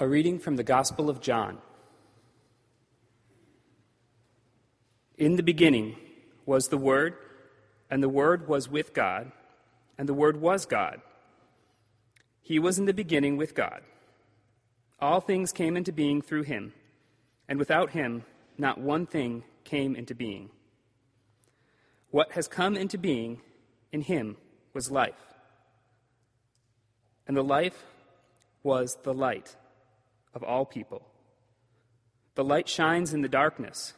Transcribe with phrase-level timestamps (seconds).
[0.00, 1.58] A reading from the Gospel of John.
[5.16, 5.94] In the beginning
[6.44, 7.14] was the Word,
[7.88, 9.30] and the Word was with God,
[9.96, 11.00] and the Word was God.
[12.42, 13.82] He was in the beginning with God.
[14.98, 16.72] All things came into being through him,
[17.48, 18.24] and without him,
[18.58, 20.50] not one thing came into being.
[22.10, 23.42] What has come into being
[23.92, 24.38] in him
[24.72, 25.34] was life,
[27.28, 27.84] and the life
[28.64, 29.54] was the light
[30.34, 31.06] of all people.
[32.34, 33.94] The light shines in the darkness,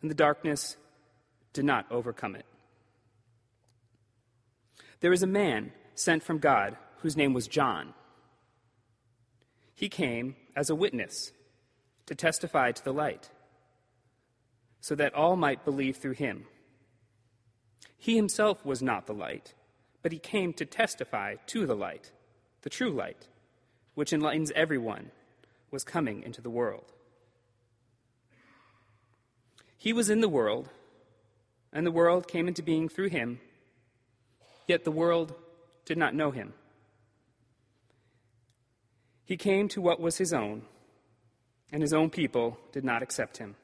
[0.00, 0.76] and the darkness
[1.52, 2.46] did not overcome it.
[5.00, 7.92] There was a man sent from God whose name was John.
[9.74, 11.32] He came as a witness
[12.06, 13.30] to testify to the light,
[14.80, 16.46] so that all might believe through him.
[17.98, 19.54] He himself was not the light,
[20.02, 22.12] but he came to testify to the light,
[22.62, 23.28] the true light
[23.96, 25.10] which enlightens everyone,
[25.70, 26.92] was coming into the world.
[29.78, 30.68] He was in the world,
[31.72, 33.40] and the world came into being through him,
[34.68, 35.34] yet the world
[35.86, 36.52] did not know him.
[39.24, 40.62] He came to what was his own,
[41.72, 43.56] and his own people did not accept him.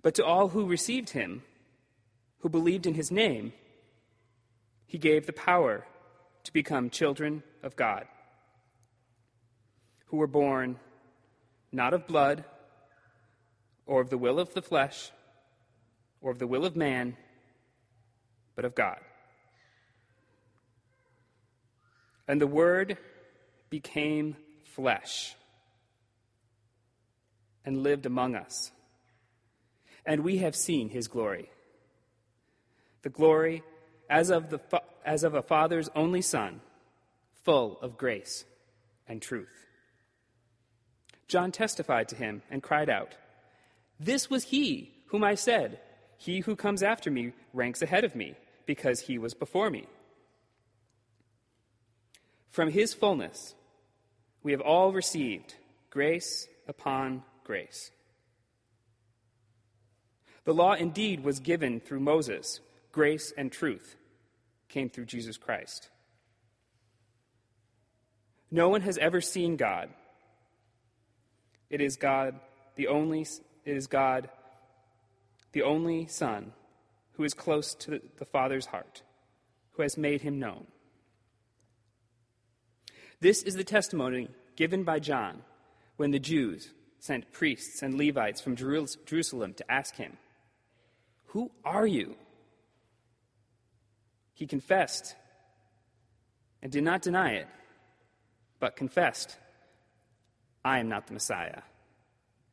[0.00, 1.42] But to all who received him,
[2.38, 3.52] who believed in his name,
[4.86, 5.86] he gave the power
[6.44, 8.06] to become children of God
[10.08, 10.76] who were born
[11.70, 12.44] not of blood,
[13.86, 15.10] or of the will of the flesh,
[16.20, 17.16] or of the will of man,
[18.54, 18.98] but of God.
[22.26, 22.98] And the Word
[23.70, 25.34] became flesh
[27.64, 28.70] and lived among us.
[30.06, 31.50] And we have seen his glory.
[33.02, 33.62] The glory
[34.08, 34.60] as of, the,
[35.04, 36.60] as of a father's only son,
[37.44, 38.44] full of grace
[39.06, 39.67] and truth.
[41.28, 43.14] John testified to him and cried out,
[44.00, 45.78] This was he whom I said,
[46.16, 48.34] He who comes after me ranks ahead of me,
[48.66, 49.86] because he was before me.
[52.50, 53.54] From his fullness,
[54.42, 55.54] we have all received
[55.90, 57.90] grace upon grace.
[60.44, 62.60] The law indeed was given through Moses,
[62.90, 63.96] grace and truth
[64.68, 65.88] came through Jesus Christ.
[68.50, 69.90] No one has ever seen God.
[71.70, 72.38] It is God,
[72.76, 73.22] the only,
[73.64, 74.30] it is God,
[75.52, 76.52] the only Son,
[77.12, 79.02] who is close to the Father's heart,
[79.72, 80.66] who has made him known.
[83.20, 85.42] This is the testimony given by John
[85.96, 86.70] when the Jews
[87.00, 90.16] sent priests and Levites from Jerusalem to ask him,
[91.26, 92.16] Who are you?
[94.34, 95.16] He confessed
[96.62, 97.48] and did not deny it,
[98.60, 99.36] but confessed
[100.68, 101.62] I am not the Messiah.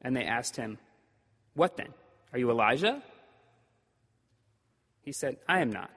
[0.01, 0.77] And they asked him,
[1.53, 1.93] What then?
[2.31, 3.03] Are you Elijah?
[5.01, 5.91] He said, I am not.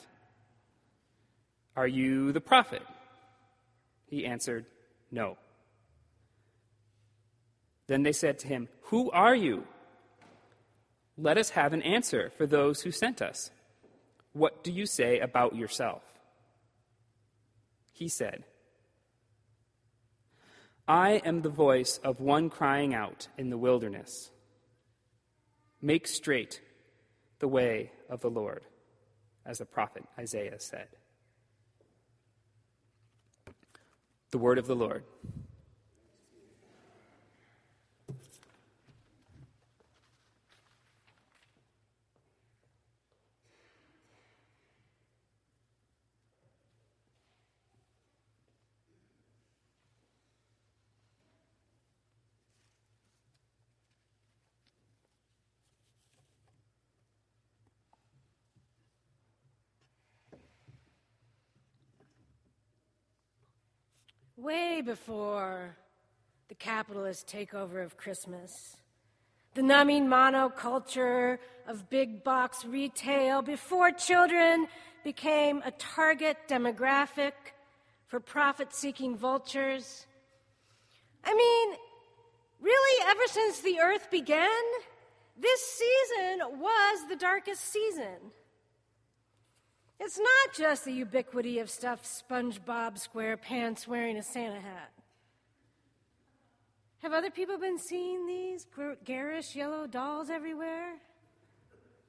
[1.76, 2.82] Are you the prophet?
[4.06, 4.66] He answered,
[5.12, 5.38] No.
[7.86, 9.64] Then they said to him, Who are you?
[11.16, 13.52] Let us have an answer for those who sent us.
[14.32, 16.02] What do you say about yourself?
[17.92, 18.42] He said,
[20.88, 24.30] I am the voice of one crying out in the wilderness
[25.80, 26.60] Make straight
[27.38, 28.64] the way of the Lord,
[29.46, 30.88] as the prophet Isaiah said.
[34.32, 35.04] The word of the Lord.
[64.38, 65.76] Way before
[66.48, 68.76] the capitalist takeover of Christmas.
[69.54, 74.68] The numbing monoculture of big box retail before children
[75.02, 77.32] became a target demographic
[78.06, 80.06] for profit seeking vultures.
[81.24, 81.76] I mean,
[82.60, 84.48] really, ever since the earth began,
[85.36, 88.30] this season was the darkest season.
[90.00, 94.92] It's not just the ubiquity of stuffed SpongeBob SquarePants wearing a Santa hat.
[97.02, 98.66] Have other people been seeing these
[99.04, 100.94] garish yellow dolls everywhere?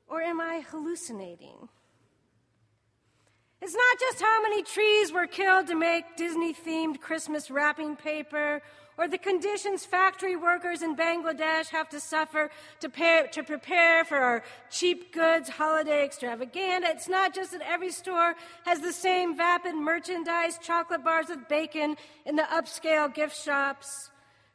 [0.08, 1.68] Or am I hallucinating?
[3.62, 8.62] It's not just how many trees were killed to make Disney themed Christmas wrapping paper
[9.00, 12.50] or the conditions factory workers in Bangladesh have to suffer
[12.82, 16.90] to, pay, to prepare for our cheap goods holiday extravaganza.
[16.90, 18.36] It's not just that every store
[18.66, 24.12] has the same vapid merchandise, chocolate bars with bacon in the upscale gift shops,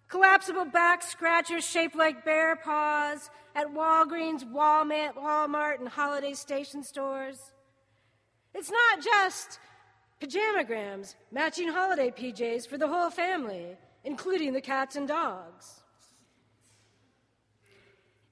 [0.09, 7.39] collapsible back scratchers shaped like bear paws at Walgreens, Walmart, and holiday station stores.
[8.53, 9.59] It's not just
[10.21, 15.81] pajamagrams, matching holiday PJs for the whole family including the cats and dogs.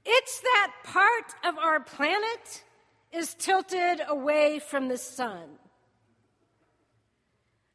[0.05, 2.65] It's that part of our planet
[3.13, 5.59] is tilted away from the sun.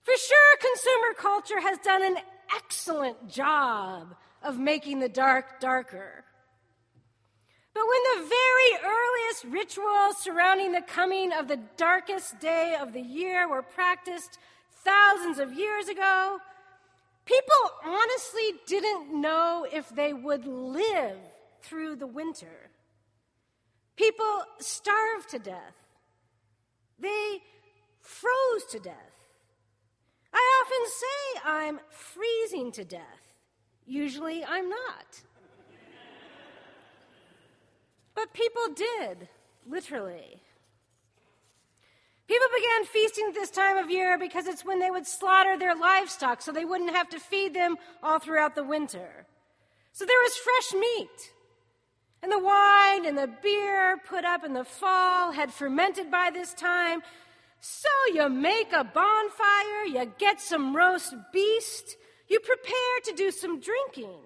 [0.04, 2.18] For sure, consumer culture has done an
[2.56, 6.24] excellent job of making the dark darker.
[7.74, 13.02] But when the very earliest rituals surrounding the coming of the darkest day of the
[13.02, 14.40] year were practiced
[14.84, 16.40] thousands of years ago,
[17.28, 21.18] People honestly didn't know if they would live
[21.62, 22.72] through the winter.
[23.98, 25.76] People starved to death.
[26.98, 27.40] They
[28.00, 28.96] froze to death.
[30.34, 33.34] I often say I'm freezing to death.
[33.86, 35.22] Usually I'm not.
[38.16, 39.28] but people did,
[39.68, 40.42] literally.
[42.28, 45.76] People began feasting at this time of year because it's when they would slaughter their
[45.76, 49.26] livestock so they wouldn't have to feed them all throughout the winter.
[49.94, 51.32] So there was fresh meat.
[52.22, 56.54] And the wine and the beer put up in the fall had fermented by this
[56.54, 57.02] time.
[57.62, 61.96] So you make a bonfire, you get some roast beast,
[62.28, 64.20] you prepare to do some drinking.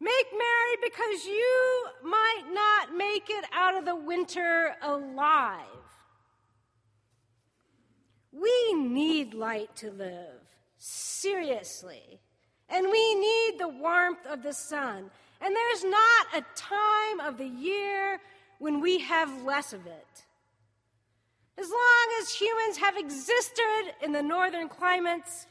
[0.00, 5.77] Make merry because you might not make it out of the winter alive.
[8.32, 10.40] We need light to live,
[10.78, 12.20] seriously.
[12.68, 15.10] And we need the warmth of the sun.
[15.40, 18.20] And there's not a time of the year
[18.58, 20.24] when we have less of it.
[21.56, 25.46] As long as humans have existed in the northern climates,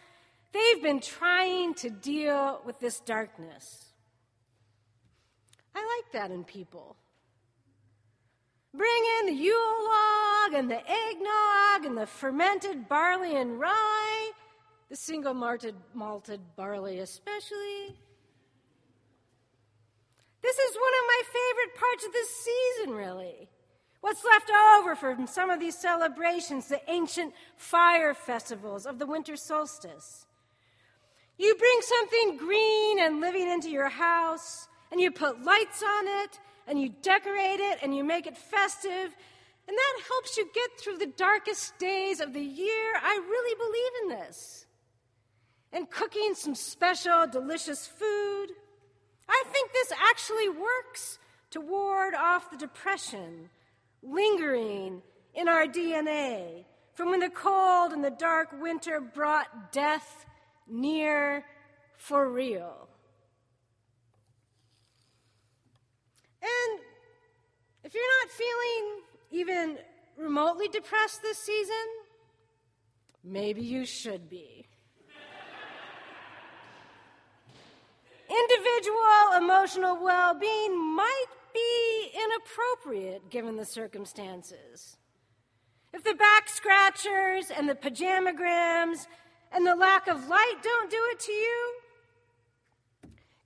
[0.54, 3.86] they've been trying to deal with this darkness.
[5.76, 6.96] I like that in people.
[8.78, 14.32] Bring in the Yule log and the eggnog and the fermented barley and rye,
[14.90, 17.98] the single malted, malted barley especially.
[20.44, 23.50] This is one of my favorite parts of this season, really.
[24.02, 29.36] What's left over from some of these celebrations, the ancient fire festivals of the winter
[29.36, 30.28] solstice.
[31.40, 36.40] You bring something green and living into your house, and you put lights on it,
[36.68, 39.16] and you decorate it and you make it festive.
[39.68, 42.94] And that helps you get through the darkest days of the year.
[43.02, 44.66] I really believe in this.
[45.74, 48.48] And cooking some special, delicious food.
[49.28, 51.20] I think this actually works
[51.52, 53.50] to ward off the depression
[54.02, 55.02] lingering
[55.34, 60.26] in our DNA from when the cold and the dark winter brought death
[60.68, 61.46] near
[61.96, 62.87] for real.
[66.42, 66.80] And
[67.84, 69.02] if you're not feeling
[69.32, 69.78] even
[70.18, 71.76] remotely depressed this season,
[73.24, 74.68] maybe you should be.
[78.30, 84.98] Individual emotional well being might be inappropriate given the circumstances.
[85.94, 89.08] If the back scratchers and the pajamagrams
[89.52, 91.74] and the lack of light don't do it to you,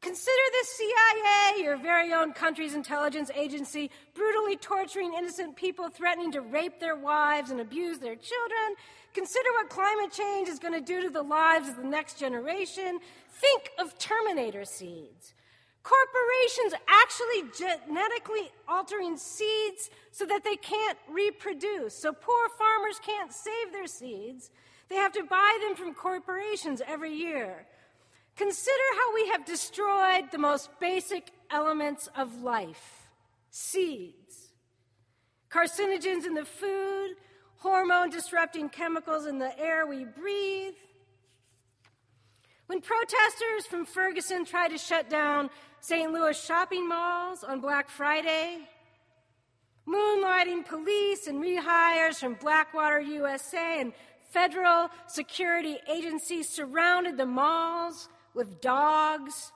[0.02, 6.42] Consider the CIA, your very own country's intelligence agency, brutally torturing innocent people, threatening to
[6.42, 8.76] rape their wives and abuse their children.
[9.14, 13.00] Consider what climate change is going to do to the lives of the next generation.
[13.30, 15.36] Think of Terminator seeds.
[15.84, 21.96] Corporations actually genetically altering seeds so that they can't reproduce.
[21.96, 24.50] So poor farmers can't save their seeds.
[24.90, 27.68] They have to buy them from corporations every year.
[28.36, 33.10] Consider how we have destroyed the most basic elements of life
[33.50, 34.54] seeds,
[35.50, 37.16] carcinogens in the food,
[37.58, 40.74] hormone disrupting chemicals in the air we breathe.
[42.68, 45.50] When protesters from Ferguson tried to shut down
[45.82, 46.12] St.
[46.12, 48.60] Louis shopping malls on Black Friday,
[49.86, 53.92] moonlighting police and rehires from Blackwater USA and
[54.30, 59.52] federal security agencies surrounded the malls with dogs,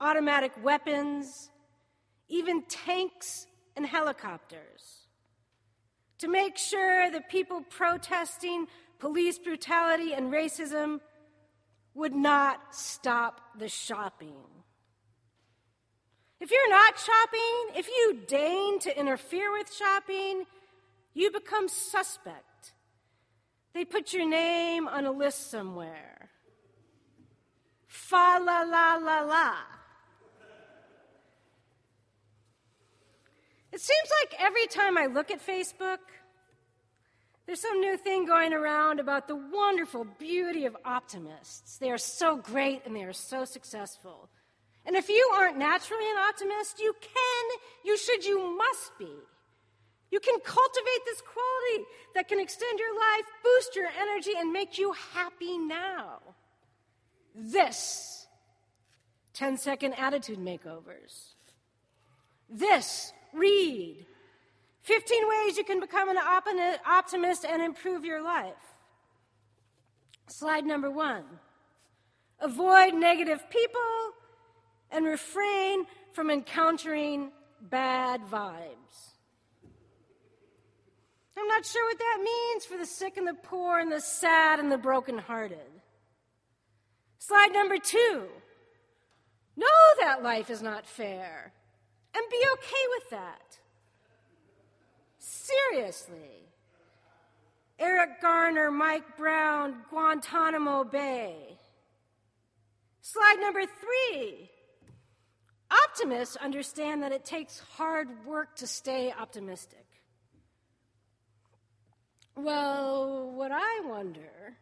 [0.00, 1.50] automatic weapons,
[2.28, 3.46] even tanks
[3.76, 5.06] and helicopters.
[6.20, 8.66] to make sure the people protesting
[8.98, 11.00] police brutality and racism
[11.94, 14.36] would not stop the shopping.
[16.38, 20.44] If you're not shopping, if you deign to interfere with shopping,
[21.14, 22.74] you become suspect.
[23.72, 26.30] They put your name on a list somewhere.
[27.90, 29.54] Fa la la la la.
[33.72, 35.98] It seems like every time I look at Facebook,
[37.46, 41.78] there's some new thing going around about the wonderful beauty of optimists.
[41.78, 44.28] They are so great and they are so successful.
[44.86, 47.44] And if you aren't naturally an optimist, you can,
[47.84, 49.12] you should, you must be.
[50.12, 54.78] You can cultivate this quality that can extend your life, boost your energy, and make
[54.78, 56.20] you happy now.
[57.34, 58.26] This
[59.34, 61.34] 10 second attitude makeovers.
[62.48, 64.06] This read
[64.82, 66.18] 15 ways you can become an
[66.86, 68.54] optimist and improve your life.
[70.26, 71.24] Slide number one
[72.40, 73.80] avoid negative people
[74.90, 79.10] and refrain from encountering bad vibes.
[81.36, 84.58] I'm not sure what that means for the sick and the poor and the sad
[84.58, 85.79] and the brokenhearted.
[87.20, 88.26] Slide number two
[89.54, 89.66] know
[90.00, 91.52] that life is not fair
[92.14, 93.58] and be okay with that.
[95.18, 96.48] Seriously.
[97.78, 101.58] Eric Garner, Mike Brown, Guantanamo Bay.
[103.02, 104.50] Slide number three
[105.70, 109.86] Optimists understand that it takes hard work to stay optimistic.
[112.34, 114.56] Well, what I wonder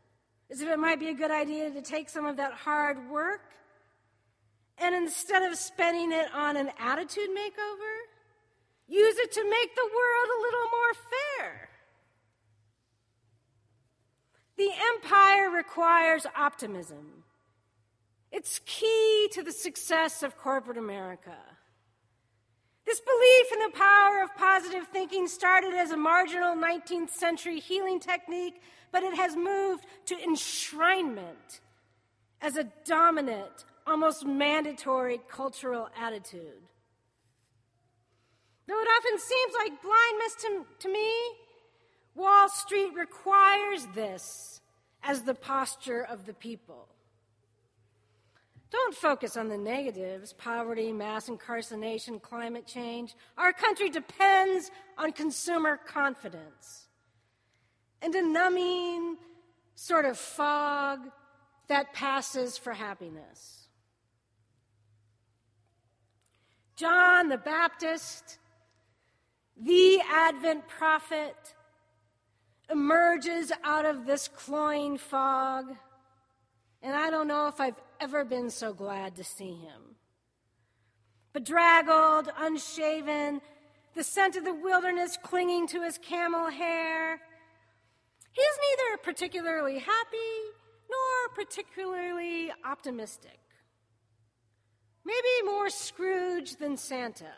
[0.51, 3.41] is if it might be a good idea to take some of that hard work
[4.79, 7.95] and instead of spending it on an attitude makeover,
[8.87, 11.69] use it to make the world a little more fair.
[14.57, 17.25] The empire requires optimism.
[18.31, 21.37] It's key to the success of corporate America.
[22.85, 28.01] This belief in the power of positive thinking started as a marginal 19th century healing
[28.01, 31.61] technique, but it has moved to enshrinement
[32.41, 36.63] as a dominant, almost mandatory cultural attitude.
[38.67, 41.11] Though it often seems like blindness to, to me,
[42.15, 44.61] Wall Street requires this
[45.03, 46.89] as the posture of the people.
[48.71, 53.15] Don't focus on the negatives poverty, mass incarceration, climate change.
[53.39, 56.88] Our country depends on consumer confidence
[58.03, 59.17] and a numbing
[59.75, 61.01] sort of fog
[61.69, 63.69] that passes for happiness.
[66.77, 68.39] John the Baptist,
[69.61, 71.55] the Advent prophet,
[72.71, 75.77] emerges out of this cloying fog
[76.83, 79.97] and I don't know if I've ever been so glad to see him.
[81.33, 83.41] Bedraggled, unshaven,
[83.95, 87.21] the scent of the wilderness clinging to his camel hair.
[88.39, 90.33] He's neither particularly happy
[90.89, 93.41] nor particularly optimistic.
[95.05, 97.35] Maybe more Scrooge than Santa.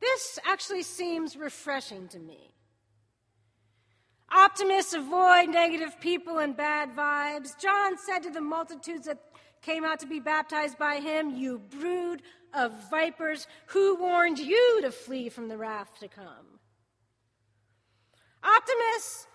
[0.00, 2.50] This actually seems refreshing to me.
[4.32, 7.56] Optimists avoid negative people and bad vibes.
[7.60, 9.20] John said to the multitudes that
[9.62, 14.90] came out to be baptized by him, You brood of vipers, who warned you to
[14.90, 16.59] flee from the wrath to come?
[18.42, 19.26] Optimists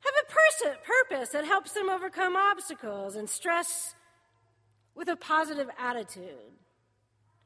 [0.00, 3.94] have a pers- purpose that helps them overcome obstacles and stress
[4.94, 6.52] with a positive attitude.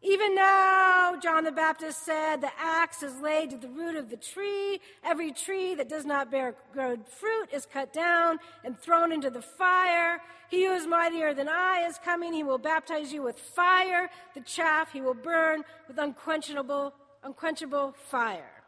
[0.02, 4.16] Even now, John the Baptist said, the axe is laid to the root of the
[4.16, 4.80] tree.
[5.04, 9.42] Every tree that does not bear good fruit is cut down and thrown into the
[9.42, 10.22] fire.
[10.48, 12.32] He who is mightier than I is coming.
[12.32, 14.08] He will baptize you with fire.
[14.34, 18.59] The chaff he will burn with unquenchable, unquenchable fire.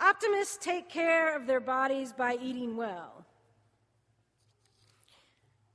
[0.00, 3.24] Optimists take care of their bodies by eating well.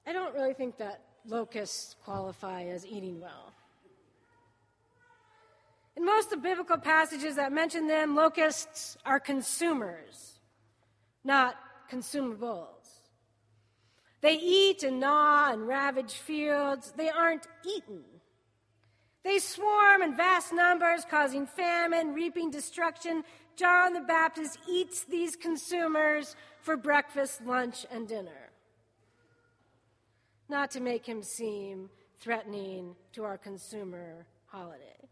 [0.07, 3.53] I don't really think that locusts qualify as eating well.
[5.95, 10.39] In most of the biblical passages that mention them, locusts are consumers,
[11.23, 11.55] not
[11.91, 12.67] consumables.
[14.21, 16.93] They eat and gnaw and ravage fields.
[16.95, 18.03] They aren't eaten.
[19.23, 23.23] They swarm in vast numbers, causing famine, reaping destruction.
[23.55, 28.43] John the Baptist eats these consumers for breakfast, lunch, and dinner
[30.49, 35.09] not to make him seem threatening to our consumer holiday.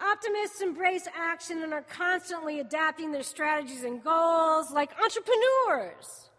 [0.00, 6.30] Optimists embrace action and are constantly adapting their strategies and goals like entrepreneurs.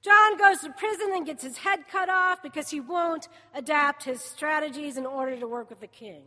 [0.00, 4.20] John goes to prison and gets his head cut off because he won't adapt his
[4.20, 6.22] strategies in order to work with the king.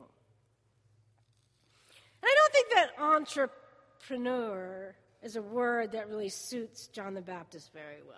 [2.25, 2.89] I don't think that
[4.09, 8.17] entrepreneur is a word that really suits John the Baptist very well.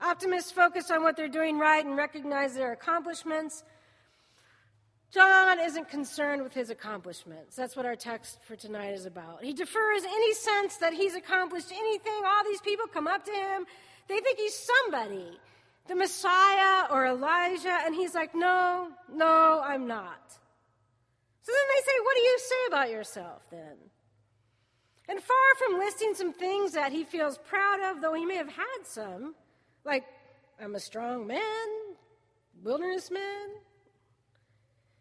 [0.00, 3.64] Optimists focus on what they're doing right and recognize their accomplishments.
[5.10, 7.56] John isn't concerned with his accomplishments.
[7.56, 9.42] That's what our text for tonight is about.
[9.42, 12.22] He defers any sense that he's accomplished anything.
[12.26, 13.64] All these people come up to him.
[14.08, 15.38] They think he's somebody,
[15.88, 20.38] the Messiah or Elijah, and he's like, No, no, I'm not.
[21.46, 23.76] So then they say, What do you say about yourself then?
[25.08, 28.48] And far from listing some things that he feels proud of, though he may have
[28.48, 29.36] had some,
[29.84, 30.02] like,
[30.60, 31.68] I'm a strong man,
[32.64, 33.48] wilderness man.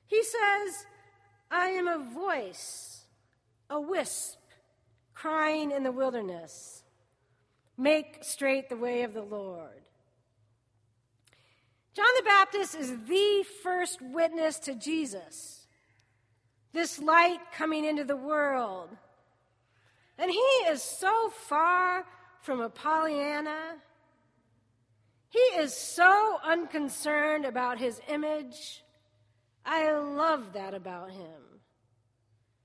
[0.06, 0.86] He says,
[1.50, 3.06] I am a voice,
[3.68, 4.38] a wisp,
[5.16, 6.84] crying in the wilderness.
[7.76, 9.82] Make straight the way of the Lord.
[11.96, 15.65] John the Baptist is the first witness to Jesus,
[16.76, 18.90] this light coming into the world.
[20.20, 22.06] And he is so far
[22.42, 23.82] from a Pollyanna
[25.36, 28.86] he is so unconcerned about his image.
[29.66, 31.60] I love that about him.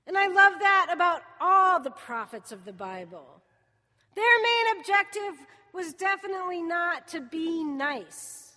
[0.07, 3.41] And I love that about all the prophets of the Bible.
[4.15, 8.55] Their main objective was definitely not to be nice.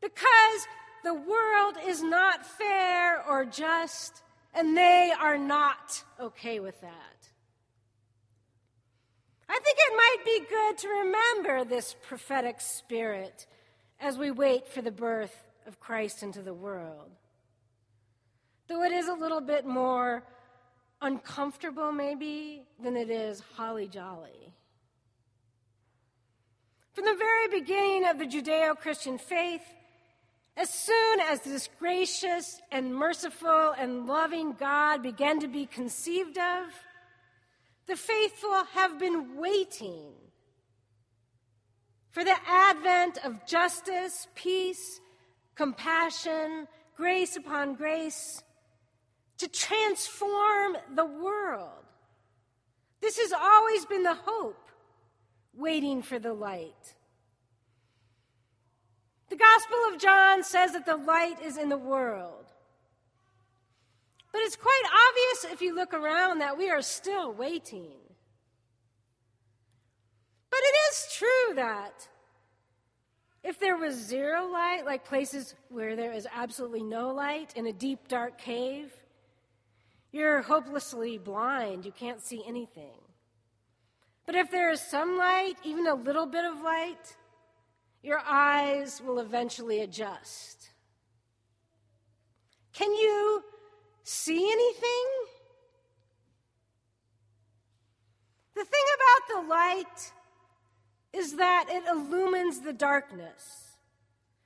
[0.00, 0.66] Because
[1.02, 4.22] the world is not fair or just,
[4.54, 7.28] and they are not okay with that.
[9.48, 13.46] I think it might be good to remember this prophetic spirit
[14.00, 17.10] as we wait for the birth of Christ into the world.
[18.68, 20.24] Though it is a little bit more
[21.02, 24.54] uncomfortable, maybe, than it is holly jolly.
[26.94, 29.62] From the very beginning of the Judeo Christian faith,
[30.56, 36.66] as soon as this gracious and merciful and loving God began to be conceived of,
[37.86, 40.12] the faithful have been waiting
[42.10, 45.00] for the advent of justice, peace,
[45.56, 48.42] compassion, grace upon grace
[49.38, 51.70] to transform the world.
[53.00, 54.68] This has always been the hope,
[55.52, 56.94] waiting for the light.
[59.28, 62.44] The Gospel of John says that the light is in the world.
[64.32, 67.92] But it's quite obvious if you look around that we are still waiting.
[70.50, 72.08] But it is true that
[73.44, 77.72] if there was zero light, like places where there is absolutely no light in a
[77.72, 78.92] deep, dark cave,
[80.12, 81.84] you're hopelessly blind.
[81.84, 82.98] You can't see anything.
[84.26, 87.16] But if there is some light, even a little bit of light,
[88.04, 90.68] your eyes will eventually adjust.
[92.74, 93.42] Can you
[94.02, 95.06] see anything?
[98.54, 100.12] The thing about the light
[101.14, 103.78] is that it illumines the darkness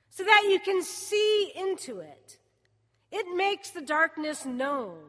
[0.09, 2.37] so that you can see into it.
[3.11, 4.99] It makes the darkness known.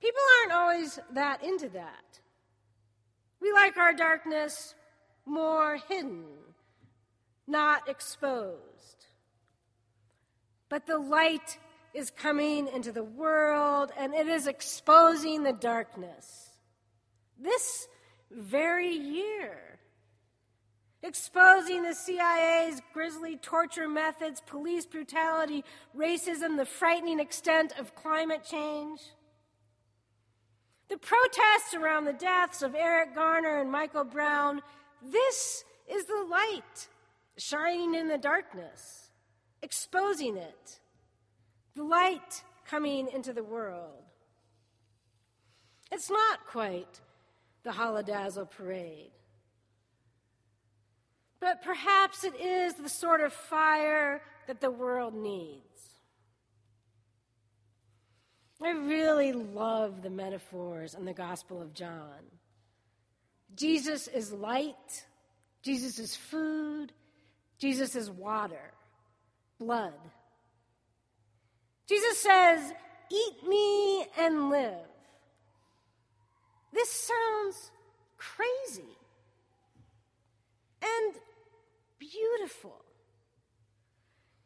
[0.00, 2.20] People aren't always that into that.
[3.40, 4.74] We like our darkness
[5.26, 6.24] more hidden,
[7.46, 9.06] not exposed.
[10.68, 11.58] But the light
[11.94, 16.50] is coming into the world and it is exposing the darkness.
[17.38, 17.88] This
[18.30, 19.78] very year.
[21.02, 25.64] Exposing the CIA's grisly torture methods, police brutality,
[25.96, 29.00] racism, the frightening extent of climate change.
[30.88, 34.62] The protests around the deaths of Eric Garner and Michael Brown,
[35.02, 36.88] this is the light
[37.38, 39.10] shining in the darkness,
[39.62, 40.80] exposing it
[41.76, 44.02] the light coming into the world.
[45.92, 47.00] It's not quite
[47.62, 49.10] the Holidazzle parade.
[51.38, 55.62] But perhaps it is the sort of fire that the world needs.
[58.62, 62.24] I really love the metaphors in the Gospel of John.
[63.54, 65.04] Jesus is light,
[65.62, 66.92] Jesus is food,
[67.58, 68.72] Jesus is water,
[69.58, 69.94] blood.
[71.88, 72.72] Jesus says,
[73.10, 74.86] Eat me and live.
[76.72, 77.70] This sounds
[78.18, 78.96] crazy
[80.82, 81.14] and
[81.98, 82.82] beautiful.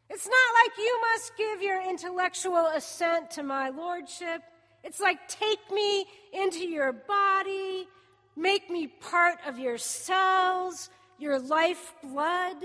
[0.09, 0.35] It's not
[0.65, 4.43] like you must give your intellectual assent to my lordship.
[4.83, 7.87] It's like take me into your body,
[8.41, 12.57] make me part of your cells, your life blood.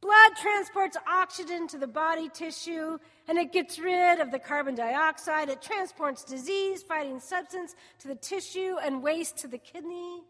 [0.00, 5.48] Blood transports oxygen to the body tissue and it gets rid of the carbon dioxide.
[5.48, 10.22] It transports disease fighting substance to the tissue and waste to the kidney.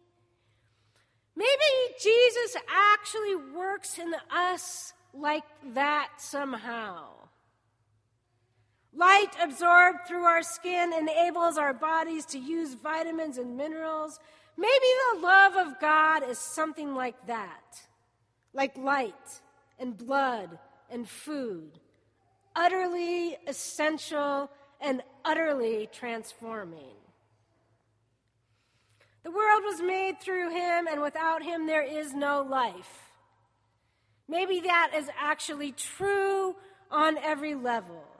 [1.34, 2.56] Maybe Jesus
[2.92, 5.42] actually works in us like
[5.74, 7.06] that somehow.
[8.96, 14.20] Light absorbed through our skin enables our bodies to use vitamins and minerals.
[14.56, 17.80] Maybe the love of God is something like that,
[18.52, 19.40] like light
[19.80, 21.80] and blood and food,
[22.54, 24.48] utterly essential
[24.80, 26.94] and utterly transforming.
[29.24, 33.10] The world was made through him, and without him, there is no life.
[34.28, 36.54] Maybe that is actually true
[36.90, 38.13] on every level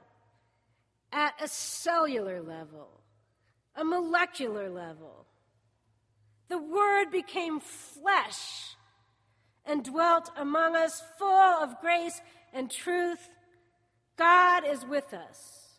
[1.15, 2.89] at a cellular level,
[3.73, 5.25] a molecular level.
[6.49, 8.75] The Word became flesh
[9.65, 12.21] and dwelt among us, full of grace
[12.53, 13.29] and truth.
[14.17, 15.69] God is with us.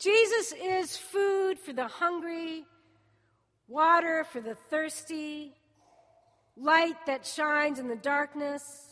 [0.00, 2.64] Jesus is food for the hungry,
[3.68, 5.52] water for the thirsty,
[6.56, 8.89] light that shines in the darkness.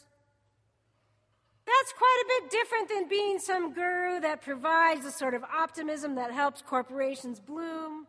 [1.69, 6.15] That's quite a bit different than being some guru that provides the sort of optimism
[6.15, 8.07] that helps corporations bloom.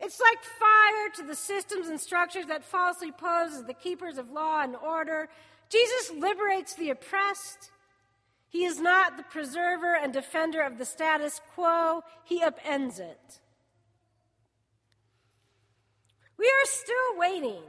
[0.00, 4.30] It's like fire to the systems and structures that falsely pose as the keepers of
[4.30, 5.28] law and order.
[5.68, 7.70] Jesus liberates the oppressed.
[8.48, 13.38] He is not the preserver and defender of the status quo, he upends it.
[16.36, 17.62] We are still waiting.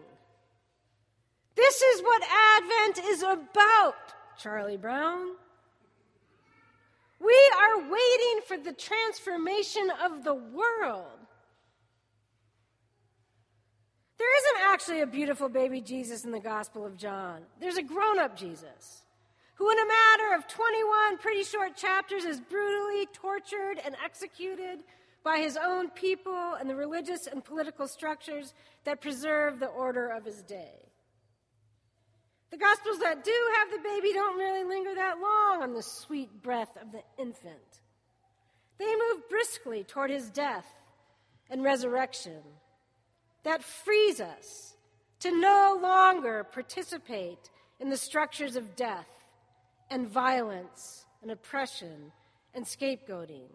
[1.55, 2.23] This is what
[2.57, 5.35] Advent is about, Charlie Brown.
[7.19, 11.05] We are waiting for the transformation of the world.
[14.17, 17.41] There isn't actually a beautiful baby Jesus in the Gospel of John.
[17.59, 19.03] There's a grown up Jesus
[19.55, 24.83] who, in a matter of 21 pretty short chapters, is brutally tortured and executed
[25.23, 30.25] by his own people and the religious and political structures that preserve the order of
[30.25, 30.90] his day.
[32.51, 36.43] The Gospels that do have the baby don't really linger that long on the sweet
[36.43, 37.81] breath of the infant.
[38.77, 40.67] They move briskly toward his death
[41.49, 42.41] and resurrection
[43.43, 44.75] that frees us
[45.21, 49.07] to no longer participate in the structures of death
[49.89, 52.11] and violence and oppression
[52.53, 53.49] and scapegoating.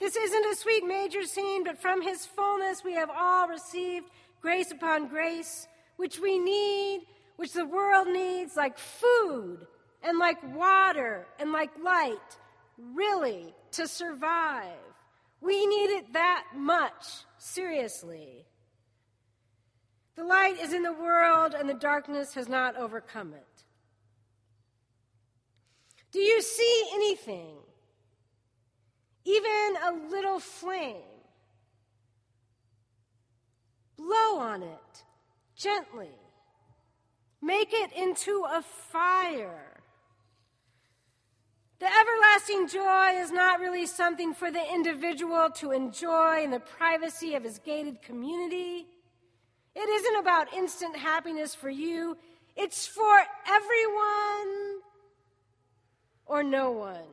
[0.00, 4.06] This isn't a sweet major scene, but from his fullness we have all received
[4.40, 7.02] grace upon grace, which we need,
[7.36, 9.66] which the world needs, like food
[10.02, 12.38] and like water and like light,
[12.78, 14.78] really, to survive.
[15.40, 17.04] We need it that much,
[17.38, 18.46] seriously.
[20.16, 23.64] The light is in the world, and the darkness has not overcome it.
[26.12, 27.56] Do you see anything?
[29.24, 31.02] Even a little flame?
[33.96, 35.04] Blow on it
[35.64, 36.14] gently.
[37.40, 39.82] Make it into a fire.
[41.78, 47.34] The everlasting joy is not really something for the individual to enjoy in the privacy
[47.34, 48.86] of his gated community.
[49.74, 52.16] It isn't about instant happiness for you,
[52.56, 54.80] it's for everyone
[56.26, 57.12] or no one.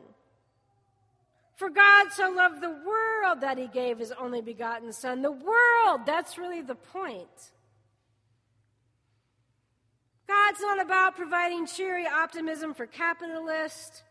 [1.56, 5.22] For God so loved the world that he gave his only begotten Son.
[5.22, 7.52] The world, that's really the point.
[10.32, 14.02] God's not about providing cheery optimism for capitalists.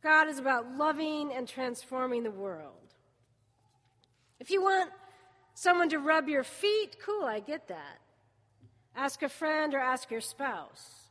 [0.00, 2.94] God is about loving and transforming the world.
[4.38, 4.90] If you want
[5.54, 7.98] someone to rub your feet, cool, I get that.
[8.94, 11.10] Ask a friend or ask your spouse.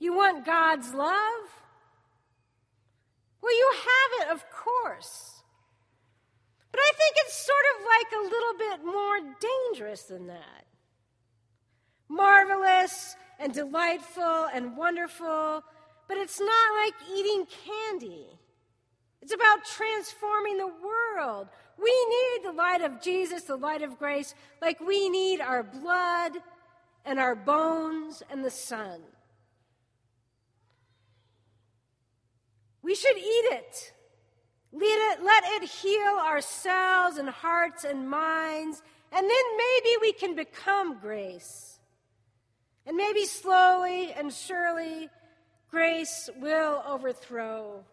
[0.00, 1.44] You want God's love?
[3.40, 5.44] Well, you have it, of course.
[6.72, 10.64] But I think it's sort of like a little bit more dangerous than that.
[12.08, 15.62] Marvelous and delightful and wonderful
[16.08, 18.26] but it's not like eating candy.
[19.20, 21.48] It's about transforming the world.
[21.80, 26.32] We need the light of Jesus, the light of grace, like we need our blood
[27.04, 29.02] and our bones and the sun.
[32.82, 33.92] We should eat it.
[34.72, 40.12] Let it, let it heal our cells and hearts and minds, and then maybe we
[40.12, 41.67] can become grace.
[42.88, 45.10] And maybe slowly and surely,
[45.70, 47.84] grace will overthrow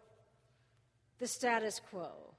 [1.18, 2.35] the status quo.